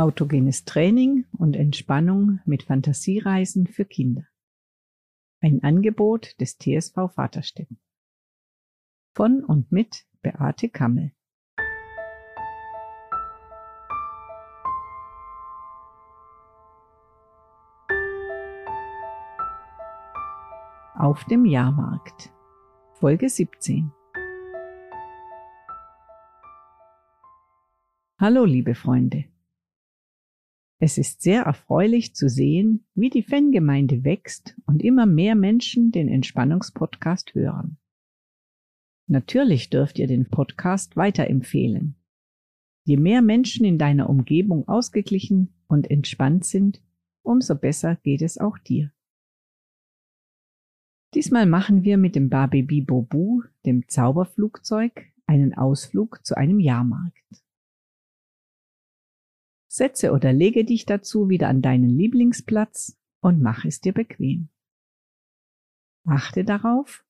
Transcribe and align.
Autogenes 0.00 0.64
Training 0.64 1.26
und 1.36 1.56
Entspannung 1.56 2.40
mit 2.46 2.62
Fantasiereisen 2.62 3.66
für 3.66 3.84
Kinder. 3.84 4.24
Ein 5.42 5.62
Angebot 5.62 6.40
des 6.40 6.56
TSV 6.56 7.12
Vaterstetten. 7.14 7.78
Von 9.14 9.44
und 9.44 9.70
mit 9.70 10.06
Beate 10.22 10.70
Kammel. 10.70 11.12
Auf 20.94 21.24
dem 21.24 21.44
Jahrmarkt. 21.44 22.32
Folge 22.94 23.28
17. 23.28 23.92
Hallo, 28.18 28.46
liebe 28.46 28.74
Freunde. 28.74 29.26
Es 30.82 30.96
ist 30.96 31.20
sehr 31.20 31.42
erfreulich 31.42 32.14
zu 32.14 32.30
sehen, 32.30 32.86
wie 32.94 33.10
die 33.10 33.22
Fangemeinde 33.22 34.02
wächst 34.02 34.56
und 34.64 34.82
immer 34.82 35.04
mehr 35.04 35.34
Menschen 35.34 35.92
den 35.92 36.08
Entspannungspodcast 36.08 37.34
hören. 37.34 37.76
Natürlich 39.06 39.68
dürft 39.68 39.98
ihr 39.98 40.06
den 40.06 40.30
Podcast 40.30 40.96
weiterempfehlen. 40.96 41.96
Je 42.86 42.96
mehr 42.96 43.20
Menschen 43.20 43.66
in 43.66 43.76
deiner 43.76 44.08
Umgebung 44.08 44.68
ausgeglichen 44.68 45.52
und 45.68 45.90
entspannt 45.90 46.46
sind, 46.46 46.82
umso 47.22 47.56
besser 47.56 47.96
geht 47.96 48.22
es 48.22 48.38
auch 48.38 48.56
dir. 48.56 48.90
Diesmal 51.12 51.44
machen 51.44 51.84
wir 51.84 51.98
mit 51.98 52.16
dem 52.16 52.30
Babebi 52.30 52.80
Bobu, 52.80 53.42
dem 53.66 53.86
Zauberflugzeug, 53.86 55.12
einen 55.26 55.52
Ausflug 55.52 56.24
zu 56.24 56.38
einem 56.38 56.58
Jahrmarkt. 56.58 57.44
Setze 59.72 60.10
oder 60.10 60.32
lege 60.32 60.64
dich 60.64 60.84
dazu 60.84 61.28
wieder 61.28 61.48
an 61.48 61.62
deinen 61.62 61.90
Lieblingsplatz 61.90 62.98
und 63.20 63.40
mach 63.40 63.64
es 63.64 63.80
dir 63.80 63.92
bequem. 63.92 64.48
Achte 66.04 66.44
darauf, 66.44 67.04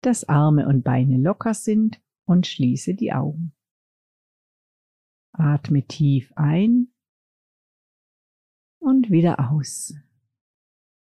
dass 0.00 0.26
Arme 0.26 0.66
und 0.66 0.84
Beine 0.84 1.18
locker 1.18 1.52
sind 1.52 2.00
und 2.24 2.46
schließe 2.46 2.94
die 2.94 3.12
Augen. 3.12 3.52
Atme 5.32 5.82
tief 5.86 6.32
ein 6.34 6.88
und 8.78 9.10
wieder 9.10 9.50
aus. 9.50 9.94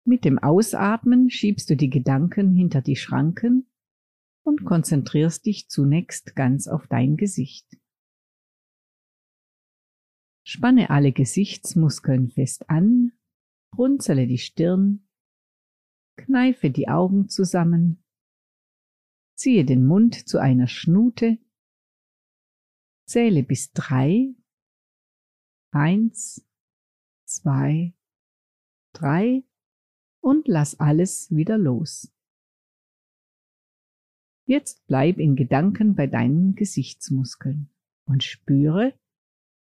Mit 0.05 0.25
dem 0.25 0.39
Ausatmen 0.39 1.29
schiebst 1.29 1.69
du 1.69 1.77
die 1.77 1.91
Gedanken 1.91 2.55
hinter 2.55 2.81
die 2.81 2.97
Schranken 2.97 3.67
und 4.45 4.65
konzentrierst 4.65 5.45
dich 5.45 5.69
zunächst 5.69 6.35
ganz 6.35 6.69
auf 6.69 6.87
dein 6.87 7.19
Gesicht. 7.19 7.76
Spanne 10.49 10.91
alle 10.91 11.11
Gesichtsmuskeln 11.11 12.31
fest 12.31 12.71
an, 12.71 13.11
runzele 13.77 14.29
die 14.29 14.39
Stirn, 14.39 15.09
kneife 16.15 16.71
die 16.71 16.87
Augen 16.87 17.29
zusammen, 17.29 18.05
ziehe 19.35 19.65
den 19.65 19.85
Mund 19.85 20.29
zu 20.29 20.39
einer 20.39 20.69
Schnute, 20.69 21.39
zähle 23.07 23.43
bis 23.43 23.73
drei, 23.73 24.37
eins, 25.73 26.47
zwei, 27.25 27.93
drei 28.93 29.43
und 30.21 30.47
lass 30.47 30.79
alles 30.79 31.29
wieder 31.35 31.59
los. 31.59 32.15
Jetzt 34.45 34.87
bleib 34.87 35.19
in 35.19 35.35
Gedanken 35.35 35.97
bei 35.97 36.07
deinen 36.07 36.55
Gesichtsmuskeln 36.55 37.69
und 38.05 38.23
spüre, 38.23 38.97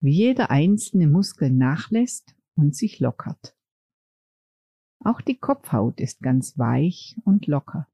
wie 0.02 0.12
jeder 0.12 0.50
einzelne 0.50 1.06
Muskel 1.06 1.50
nachlässt 1.50 2.34
und 2.54 2.76
sich 2.76 3.00
lockert. 3.00 3.56
Auch 5.04 5.20
die 5.20 5.38
Kopfhaut 5.38 6.00
ist 6.00 6.20
ganz 6.20 6.58
weich 6.58 7.16
und 7.24 7.46
locker. 7.46 7.88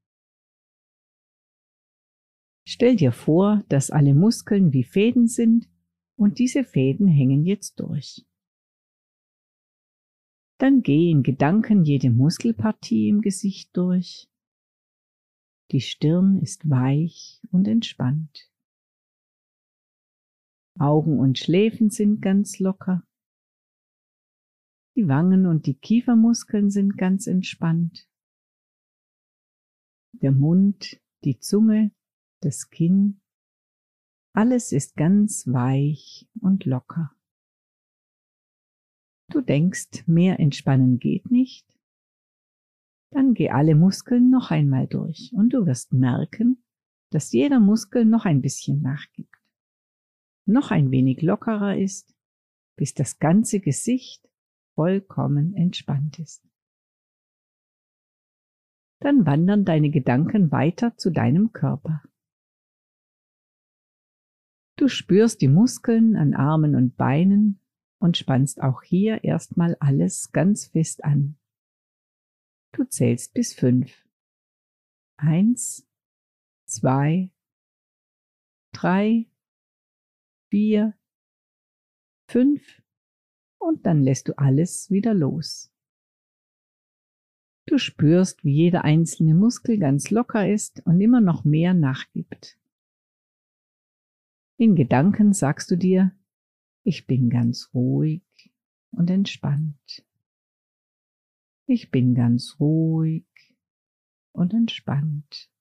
Stell 2.67 2.95
dir 2.95 3.11
vor, 3.11 3.63
dass 3.69 3.89
alle 3.89 4.13
Muskeln 4.13 4.73
wie 4.73 4.83
Fäden 4.83 5.27
sind 5.27 5.69
und 6.15 6.37
diese 6.37 6.63
Fäden 6.63 7.07
hängen 7.07 7.45
jetzt 7.45 7.79
durch. 7.79 8.25
Dann 10.59 10.81
geh 10.83 11.09
in 11.09 11.23
Gedanken 11.23 11.83
jede 11.83 12.11
Muskelpartie 12.11 13.07
im 13.07 13.21
Gesicht 13.21 13.75
durch. 13.77 14.29
Die 15.71 15.81
Stirn 15.81 16.39
ist 16.41 16.69
weich 16.69 17.41
und 17.51 17.67
entspannt. 17.67 18.51
Augen 20.79 21.19
und 21.19 21.37
Schläfen 21.37 21.89
sind 21.89 22.21
ganz 22.21 22.59
locker. 22.59 23.05
Die 24.95 25.07
Wangen 25.07 25.45
und 25.45 25.65
die 25.65 25.75
Kiefermuskeln 25.75 26.71
sind 26.71 26.97
ganz 26.97 27.27
entspannt. 27.27 28.09
Der 30.13 30.31
Mund, 30.31 31.01
die 31.23 31.39
Zunge, 31.39 31.91
das 32.41 32.69
Kinn, 32.69 33.21
alles 34.33 34.71
ist 34.71 34.95
ganz 34.95 35.47
weich 35.47 36.29
und 36.39 36.65
locker. 36.65 37.13
Du 39.31 39.41
denkst, 39.41 40.07
mehr 40.07 40.39
entspannen 40.39 40.97
geht 40.99 41.29
nicht? 41.29 41.67
Dann 43.11 43.33
geh 43.33 43.49
alle 43.49 43.75
Muskeln 43.75 44.29
noch 44.29 44.49
einmal 44.49 44.87
durch 44.87 45.31
und 45.33 45.49
du 45.49 45.65
wirst 45.65 45.91
merken, 45.93 46.63
dass 47.11 47.31
jeder 47.31 47.59
Muskel 47.59 48.05
noch 48.05 48.25
ein 48.25 48.41
bisschen 48.41 48.81
nachgibt 48.81 49.38
noch 50.49 50.71
ein 50.71 50.91
wenig 50.91 51.21
lockerer 51.21 51.77
ist, 51.77 52.15
bis 52.75 52.93
das 52.93 53.19
ganze 53.19 53.59
Gesicht 53.59 54.27
vollkommen 54.75 55.53
entspannt 55.55 56.19
ist. 56.19 56.43
Dann 58.99 59.25
wandern 59.25 59.63
deine 59.63 59.89
Gedanken 59.89 60.51
weiter 60.51 60.97
zu 60.97 61.09
deinem 61.09 61.53
Körper. 61.53 62.03
Du 64.77 64.87
spürst 64.87 65.41
die 65.41 65.47
Muskeln 65.47 66.15
an 66.15 66.33
Armen 66.33 66.75
und 66.75 66.95
Beinen 66.95 67.59
und 67.99 68.17
spannst 68.17 68.61
auch 68.61 68.81
hier 68.81 69.23
erstmal 69.23 69.75
alles 69.79 70.31
ganz 70.31 70.67
fest 70.67 71.03
an. 71.03 71.37
Du 72.71 72.85
zählst 72.85 73.33
bis 73.33 73.53
fünf. 73.53 74.05
Eins, 75.17 75.85
zwei, 76.65 77.31
drei, 78.71 79.28
vier, 80.49 80.93
fünf 82.27 82.81
und 83.57 83.85
dann 83.85 84.03
lässt 84.03 84.27
du 84.27 84.37
alles 84.37 84.89
wieder 84.89 85.13
los. 85.13 85.71
Du 87.65 87.77
spürst, 87.77 88.43
wie 88.43 88.55
jeder 88.55 88.83
einzelne 88.83 89.35
Muskel 89.35 89.77
ganz 89.77 90.09
locker 90.09 90.51
ist 90.51 90.81
und 90.85 90.99
immer 91.01 91.21
noch 91.21 91.43
mehr 91.43 91.73
nachgibt. 91.73 92.57
In 94.57 94.75
Gedanken 94.75 95.33
sagst 95.33 95.69
du 95.69 95.75
dir, 95.75 96.11
ich 96.83 97.05
bin 97.05 97.29
ganz 97.29 97.69
ruhig 97.73 98.23
und 98.91 99.09
entspannt. 99.09 100.03
Ich 101.67 101.91
bin 101.91 102.15
ganz 102.15 102.55
ruhig 102.59 103.27
und 104.31 104.53
entspannt. 104.53 105.51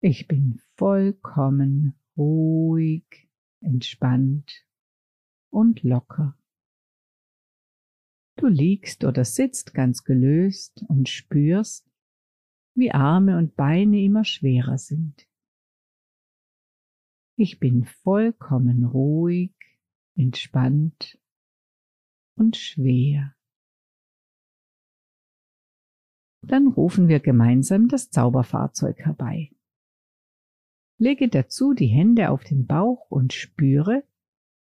Ich 0.00 0.26
bin 0.26 0.60
vollkommen 0.76 1.94
ruhig 2.16 3.28
entspannt 3.62 4.66
und 5.50 5.82
locker. 5.82 6.36
Du 8.36 8.46
liegst 8.46 9.04
oder 9.04 9.24
sitzt 9.24 9.74
ganz 9.74 10.04
gelöst 10.04 10.84
und 10.88 11.08
spürst, 11.08 11.90
wie 12.74 12.90
Arme 12.90 13.36
und 13.36 13.54
Beine 13.56 14.00
immer 14.02 14.24
schwerer 14.24 14.78
sind. 14.78 15.28
Ich 17.36 17.58
bin 17.58 17.84
vollkommen 17.84 18.84
ruhig, 18.84 19.54
entspannt 20.16 21.18
und 22.36 22.56
schwer. 22.56 23.34
Dann 26.42 26.66
rufen 26.66 27.08
wir 27.08 27.20
gemeinsam 27.20 27.88
das 27.88 28.10
Zauberfahrzeug 28.10 28.98
herbei. 28.98 29.52
Lege 31.02 31.28
dazu 31.28 31.74
die 31.74 31.88
Hände 31.88 32.30
auf 32.30 32.44
den 32.44 32.64
Bauch 32.64 33.10
und 33.10 33.32
spüre, 33.32 34.04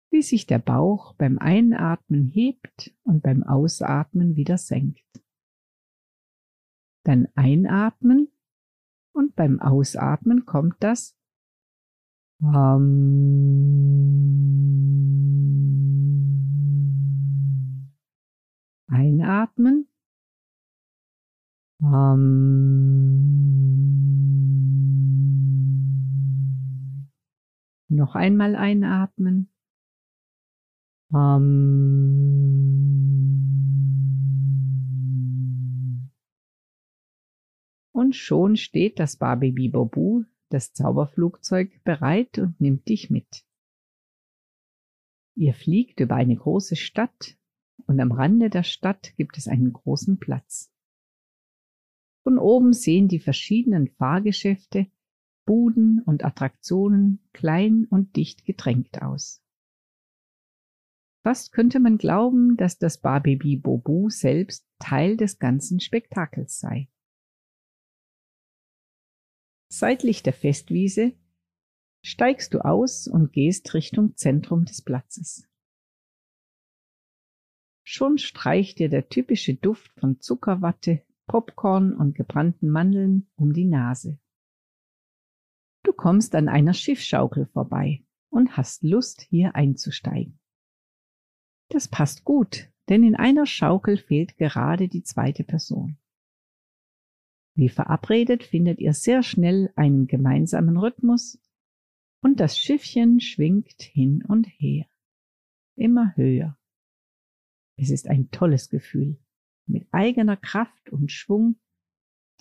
wie 0.09 0.21
sich 0.21 0.47
der 0.47 0.59
Bauch 0.59 1.15
beim 1.15 1.37
Einatmen 1.37 2.29
hebt 2.29 2.95
und 3.03 3.21
beim 3.23 3.43
Ausatmen 3.43 4.37
wieder 4.37 4.57
senkt. 4.57 5.03
Dann 7.03 7.27
einatmen 7.35 8.29
und 9.11 9.35
beim 9.35 9.59
Ausatmen 9.59 10.45
kommt 10.45 10.77
das 10.79 11.13
Einatmen. 18.87 19.89
Noch 27.93 28.15
einmal 28.15 28.55
einatmen. 28.55 29.49
Um. 31.11 31.43
Und 37.91 38.15
schon 38.15 38.55
steht 38.57 38.97
das 38.99 39.17
Barbaby 39.17 39.69
Bobu, 39.69 40.23
das 40.49 40.73
Zauberflugzeug, 40.73 41.83
bereit 41.83 42.39
und 42.39 42.59
nimmt 42.59 42.89
dich 42.89 43.11
mit. 43.11 43.45
Ihr 45.35 45.53
fliegt 45.53 45.99
über 45.99 46.15
eine 46.15 46.35
große 46.35 46.75
Stadt 46.75 47.37
und 47.85 47.99
am 47.99 48.11
Rande 48.11 48.49
der 48.49 48.63
Stadt 48.63 49.15
gibt 49.17 49.37
es 49.37 49.47
einen 49.47 49.71
großen 49.71 50.17
Platz. 50.17 50.73
Von 52.23 52.39
oben 52.39 52.73
sehen 52.73 53.07
die 53.07 53.19
verschiedenen 53.19 53.87
Fahrgeschäfte, 53.87 54.87
Buden 55.45 56.01
und 56.05 56.23
Attraktionen 56.23 57.19
klein 57.33 57.85
und 57.89 58.15
dicht 58.15 58.45
gedrängt 58.45 59.01
aus. 59.01 59.43
Fast 61.23 61.53
könnte 61.53 61.79
man 61.79 61.97
glauben, 61.97 62.57
dass 62.57 62.77
das 62.77 62.99
Barbaby 62.99 63.55
Bobu 63.55 64.09
selbst 64.09 64.67
Teil 64.79 65.15
des 65.15 65.39
ganzen 65.39 65.79
Spektakels 65.79 66.59
sei. 66.59 66.89
Seitlich 69.69 70.21
der 70.21 70.33
Festwiese 70.33 71.13
steigst 72.03 72.53
du 72.53 72.59
aus 72.59 73.07
und 73.07 73.31
gehst 73.31 73.73
Richtung 73.73 74.15
Zentrum 74.17 74.65
des 74.65 74.81
Platzes. 74.81 75.47
Schon 77.85 78.17
streicht 78.17 78.79
dir 78.79 78.89
der 78.89 79.09
typische 79.09 79.55
Duft 79.55 79.91
von 79.99 80.19
Zuckerwatte, 80.19 81.03
Popcorn 81.25 81.93
und 81.93 82.15
gebrannten 82.15 82.69
Mandeln 82.69 83.29
um 83.35 83.53
die 83.53 83.65
Nase. 83.65 84.19
Kommst 86.03 86.35
an 86.35 86.49
einer 86.49 86.73
Schiffschaukel 86.73 87.45
vorbei 87.45 88.03
und 88.29 88.57
hast 88.57 88.83
Lust, 88.83 89.21
hier 89.21 89.55
einzusteigen. 89.55 90.37
Das 91.69 91.87
passt 91.87 92.25
gut, 92.25 92.69
denn 92.89 93.03
in 93.03 93.15
einer 93.15 93.45
Schaukel 93.45 93.95
fehlt 93.95 94.35
gerade 94.35 94.89
die 94.89 95.03
zweite 95.03 95.45
Person. 95.45 95.97
Wie 97.55 97.69
verabredet 97.69 98.43
findet 98.43 98.79
ihr 98.79 98.93
sehr 98.93 99.23
schnell 99.23 99.71
einen 99.77 100.05
gemeinsamen 100.05 100.75
Rhythmus 100.75 101.41
und 102.21 102.41
das 102.41 102.57
Schiffchen 102.57 103.21
schwingt 103.21 103.81
hin 103.81 104.25
und 104.27 104.47
her, 104.47 104.85
immer 105.77 106.17
höher. 106.17 106.59
Es 107.77 107.89
ist 107.89 108.09
ein 108.09 108.29
tolles 108.29 108.67
Gefühl, 108.67 109.17
mit 109.67 109.87
eigener 109.93 110.35
Kraft 110.35 110.89
und 110.89 111.13
Schwung 111.13 111.55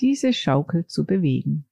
diese 0.01 0.33
Schaukel 0.33 0.89
zu 0.89 1.07
bewegen. 1.07 1.69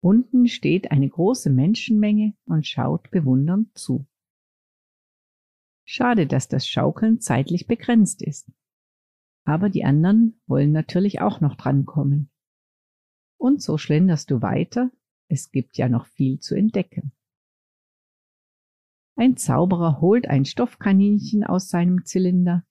Unten 0.00 0.46
steht 0.46 0.90
eine 0.90 1.08
große 1.08 1.50
Menschenmenge 1.50 2.34
und 2.44 2.66
schaut 2.66 3.10
bewundernd 3.10 3.76
zu. 3.76 4.06
Schade, 5.84 6.26
dass 6.26 6.48
das 6.48 6.68
Schaukeln 6.68 7.20
zeitlich 7.20 7.66
begrenzt 7.66 8.22
ist. 8.22 8.50
Aber 9.44 9.70
die 9.70 9.84
anderen 9.84 10.40
wollen 10.46 10.72
natürlich 10.72 11.20
auch 11.20 11.40
noch 11.40 11.56
drankommen. 11.56 12.30
Und 13.38 13.62
so 13.62 13.78
schlenderst 13.78 14.30
du 14.30 14.42
weiter, 14.42 14.90
es 15.28 15.50
gibt 15.50 15.76
ja 15.78 15.88
noch 15.88 16.06
viel 16.06 16.38
zu 16.40 16.54
entdecken. 16.54 17.12
Ein 19.16 19.36
Zauberer 19.36 20.00
holt 20.00 20.28
ein 20.28 20.44
Stoffkaninchen 20.44 21.44
aus 21.44 21.70
seinem 21.70 22.04
Zylinder 22.04 22.64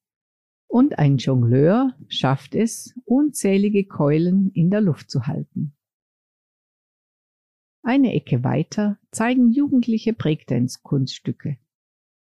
und 0.67 0.99
ein 0.99 1.17
Jongleur 1.17 1.93
schafft 2.07 2.55
es, 2.55 2.93
unzählige 3.05 3.85
Keulen 3.85 4.51
in 4.51 4.69
der 4.69 4.81
Luft 4.81 5.09
zu 5.09 5.27
halten. 5.27 5.76
Eine 7.87 8.13
Ecke 8.13 8.43
weiter 8.43 8.99
zeigen 9.11 9.49
Jugendliche 9.49 10.11
Breakdance-Kunststücke. 10.11 11.57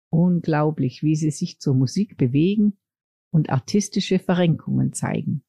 Unglaublich, 0.08 1.02
wie 1.02 1.14
sie 1.14 1.30
sich 1.30 1.60
zur 1.60 1.74
Musik 1.74 2.16
bewegen 2.16 2.78
und 3.30 3.50
artistische 3.50 4.18
Verrenkungen 4.18 4.94
zeigen. 4.94 5.44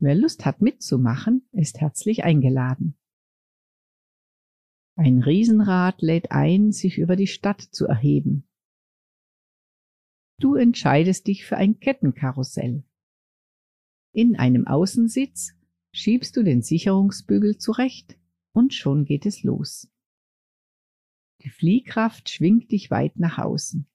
Wer 0.00 0.14
Lust 0.14 0.44
hat 0.44 0.60
mitzumachen, 0.60 1.48
ist 1.52 1.80
herzlich 1.80 2.24
eingeladen. 2.24 2.94
Ein 4.96 5.22
Riesenrad 5.22 6.02
lädt 6.02 6.30
ein, 6.30 6.70
sich 6.70 6.98
über 6.98 7.16
die 7.16 7.26
Stadt 7.26 7.62
zu 7.62 7.86
erheben. 7.86 8.46
Du 10.40 10.56
entscheidest 10.56 11.26
dich 11.26 11.46
für 11.46 11.56
ein 11.56 11.80
Kettenkarussell. 11.80 12.84
In 14.12 14.36
einem 14.36 14.66
Außensitz 14.66 15.54
schiebst 15.94 16.36
du 16.36 16.42
den 16.42 16.60
Sicherungsbügel 16.60 17.56
zurecht 17.56 18.18
und 18.52 18.74
schon 18.74 19.04
geht 19.04 19.26
es 19.26 19.42
los. 19.42 19.90
Die 21.42 21.50
Fliehkraft 21.50 22.28
schwingt 22.28 22.72
dich 22.72 22.90
weit 22.90 23.18
nach 23.18 23.38
außen. 23.38 23.86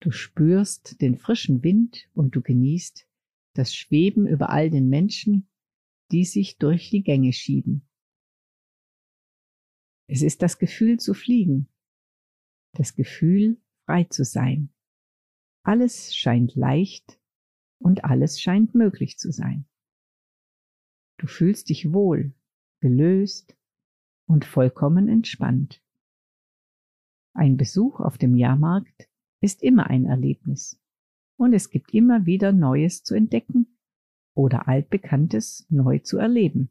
Du 0.00 0.10
spürst 0.10 1.00
den 1.00 1.16
frischen 1.16 1.62
Wind 1.62 2.08
und 2.14 2.34
du 2.34 2.42
genießt 2.42 3.06
das 3.54 3.74
Schweben 3.74 4.26
über 4.26 4.50
all 4.50 4.70
den 4.70 4.88
Menschen, 4.88 5.48
die 6.10 6.24
sich 6.24 6.58
durch 6.58 6.90
die 6.90 7.02
Gänge 7.02 7.32
schieben. 7.32 7.86
Es 10.06 10.22
ist 10.22 10.42
das 10.42 10.58
Gefühl 10.58 10.98
zu 10.98 11.14
fliegen, 11.14 11.68
das 12.72 12.94
Gefühl 12.94 13.60
frei 13.86 14.04
zu 14.04 14.24
sein. 14.24 14.72
Alles 15.62 16.16
scheint 16.16 16.54
leicht 16.54 17.20
und 17.78 18.04
alles 18.04 18.40
scheint 18.40 18.74
möglich 18.74 19.18
zu 19.18 19.30
sein. 19.30 19.66
Du 21.18 21.26
fühlst 21.26 21.68
dich 21.68 21.92
wohl, 21.92 22.34
gelöst 22.80 23.56
und 24.30 24.44
vollkommen 24.44 25.08
entspannt. 25.08 25.82
Ein 27.34 27.56
Besuch 27.56 27.98
auf 27.98 28.16
dem 28.16 28.36
Jahrmarkt 28.36 29.08
ist 29.40 29.60
immer 29.60 29.88
ein 29.88 30.04
Erlebnis 30.04 30.80
und 31.36 31.52
es 31.52 31.68
gibt 31.68 31.92
immer 31.92 32.26
wieder 32.26 32.52
Neues 32.52 33.02
zu 33.02 33.16
entdecken 33.16 33.76
oder 34.34 34.68
Altbekanntes 34.68 35.66
neu 35.68 35.98
zu 35.98 36.18
erleben. 36.18 36.70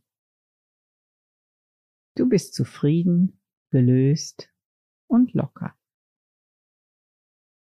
Du 2.16 2.30
bist 2.30 2.54
zufrieden, 2.54 3.42
gelöst 3.72 4.54
und 5.08 5.34
locker. 5.34 5.76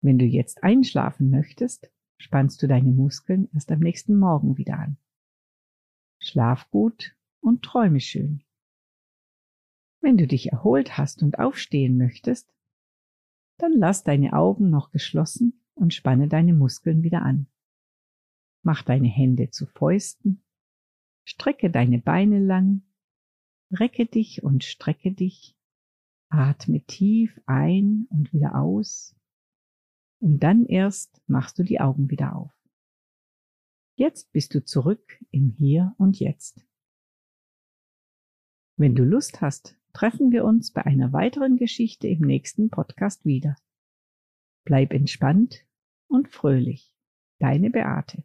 Wenn 0.01 0.18
du 0.18 0.24
jetzt 0.24 0.63
einschlafen 0.63 1.30
möchtest, 1.30 1.92
spannst 2.18 2.63
du 2.63 2.68
deine 2.68 2.92
Muskeln 2.92 3.50
erst 3.54 3.69
am 3.69 3.80
nächsten 3.80 4.18
Morgen 4.18 4.57
wieder 4.57 4.80
an. 4.80 4.98
Schlaf 6.19 6.72
gut 6.72 7.18
und 7.42 7.63
träume 7.63 8.00
schön. 8.00 8.44
Wenn 10.01 10.18
du 10.18 10.28
dich 10.28 10.51
erholt 10.51 10.98
hast 10.98 11.22
und 11.24 11.40
aufstehen 11.40 11.98
möchtest, 11.98 12.54
dann 13.57 13.74
lass 13.74 14.04
deine 14.04 14.34
Augen 14.34 14.69
noch 14.69 14.92
geschlossen 14.92 15.62
und 15.75 15.94
spanne 15.94 16.28
deine 16.28 16.54
Muskeln 16.54 17.03
wieder 17.03 17.22
an. 17.22 17.48
Mach 18.63 18.84
deine 18.84 19.08
Hände 19.08 19.50
zu 19.51 19.65
Fäusten, 19.65 20.44
strecke 21.25 21.70
deine 21.70 22.00
Beine 22.00 22.39
lang, 22.39 22.84
recke 23.72 24.06
dich 24.06 24.44
und 24.44 24.63
strecke 24.63 25.12
dich, 25.12 25.56
atme 26.29 26.82
tief 26.82 27.39
ein 27.46 28.08
und 28.10 28.34
wieder 28.34 28.56
aus 28.56 29.15
und 30.20 30.39
dann 30.44 30.65
erst 30.65 31.22
machst 31.27 31.58
du 31.60 31.63
die 31.63 31.79
Augen 31.79 32.10
wieder 32.10 32.36
auf. 32.36 32.51
Jetzt 33.96 34.32
bist 34.32 34.53
du 34.53 34.63
zurück 34.63 35.24
im 35.32 35.50
Hier 35.50 35.94
und 35.98 36.20
Jetzt. 36.20 36.65
Wenn 38.77 38.96
du 38.96 39.03
Lust 39.03 39.41
hast, 39.41 39.78
treffen 39.93 40.31
wir 40.31 40.46
uns 40.46 40.72
bei 40.72 40.86
einer 40.86 41.13
weiteren 41.13 41.58
Geschichte 41.58 42.08
im 42.08 42.22
nächsten 42.22 42.69
Podcast 42.69 43.25
wieder. 43.25 43.55
Bleib 44.65 44.93
entspannt 44.93 45.65
und 46.08 46.29
fröhlich. 46.29 46.93
Deine 47.39 47.69
Beate. 47.69 48.24